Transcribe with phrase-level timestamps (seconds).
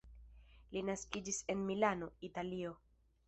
[0.77, 2.73] Li naskiĝis en Milano, Italio.